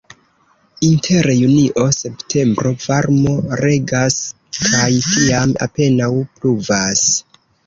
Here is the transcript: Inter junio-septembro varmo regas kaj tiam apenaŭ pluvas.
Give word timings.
Inter 0.85 1.27
junio-septembro 1.39 2.71
varmo 2.87 3.35
regas 3.63 4.17
kaj 4.63 4.89
tiam 5.11 5.55
apenaŭ 5.69 6.11
pluvas. 6.41 7.07